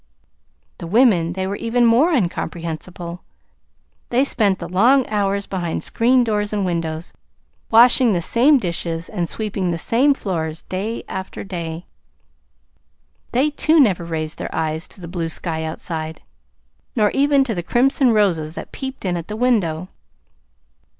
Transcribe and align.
The 0.79 0.87
women 0.87 1.33
they 1.33 1.45
were 1.45 1.57
even 1.57 1.85
more 1.85 2.11
incomprehensible. 2.11 3.21
They 4.09 4.23
spent 4.23 4.57
the 4.57 4.67
long 4.67 5.07
hours 5.07 5.45
behind 5.45 5.83
screened 5.83 6.25
doors 6.25 6.51
and 6.51 6.65
windows, 6.65 7.13
washing 7.69 8.11
the 8.11 8.21
same 8.23 8.57
dishes 8.57 9.09
and 9.09 9.29
sweeping 9.29 9.69
the 9.69 9.77
same 9.77 10.15
floors 10.15 10.63
day 10.63 11.03
after 11.07 11.43
day. 11.43 11.85
They, 13.31 13.51
too, 13.51 13.79
never 13.79 14.03
raised 14.03 14.39
their 14.39 14.49
eyes 14.55 14.87
to 14.87 14.99
the 15.01 15.07
blue 15.07 15.29
sky 15.29 15.63
outside, 15.63 16.23
nor 16.95 17.11
even 17.11 17.43
to 17.43 17.53
the 17.53 17.61
crimson 17.61 18.11
roses 18.11 18.55
that 18.55 18.71
peeped 18.71 19.05
in 19.05 19.15
at 19.17 19.27
the 19.27 19.35
window. 19.35 19.87